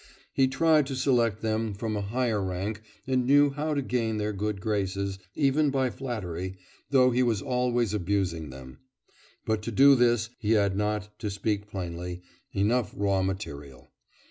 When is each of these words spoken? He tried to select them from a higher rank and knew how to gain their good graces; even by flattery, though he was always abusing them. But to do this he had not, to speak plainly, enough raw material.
He 0.33 0.47
tried 0.47 0.87
to 0.87 0.95
select 0.95 1.43
them 1.43 1.75
from 1.75 1.95
a 1.95 2.01
higher 2.01 2.43
rank 2.43 2.81
and 3.05 3.23
knew 3.27 3.51
how 3.51 3.75
to 3.75 3.83
gain 3.83 4.17
their 4.17 4.33
good 4.33 4.59
graces; 4.59 5.19
even 5.35 5.69
by 5.69 5.91
flattery, 5.91 6.57
though 6.89 7.11
he 7.11 7.21
was 7.21 7.43
always 7.43 7.93
abusing 7.93 8.49
them. 8.49 8.79
But 9.45 9.61
to 9.61 9.71
do 9.71 9.93
this 9.93 10.31
he 10.39 10.53
had 10.53 10.75
not, 10.75 11.19
to 11.19 11.29
speak 11.29 11.67
plainly, 11.67 12.23
enough 12.51 12.91
raw 12.97 13.21
material. 13.21 13.91